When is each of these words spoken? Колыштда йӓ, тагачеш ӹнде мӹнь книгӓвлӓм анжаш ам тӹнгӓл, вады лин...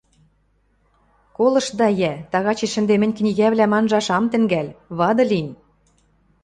Колыштда 1.37 1.87
йӓ, 1.99 2.13
тагачеш 2.31 2.73
ӹнде 2.79 2.95
мӹнь 3.01 3.15
книгӓвлӓм 3.17 3.73
анжаш 3.77 4.07
ам 4.17 4.23
тӹнгӓл, 4.31 4.67
вады 4.97 5.23
лин... 5.31 5.47